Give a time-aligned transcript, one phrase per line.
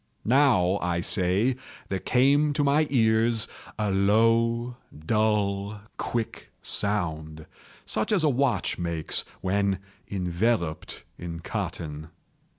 [0.25, 1.57] —now, I say,
[1.89, 7.45] there came to my ears a low, dull, quick sound,
[7.85, 9.77] such as a watch makes when
[10.09, 12.09] enveloped in cotton.